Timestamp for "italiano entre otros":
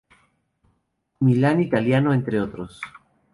1.61-2.81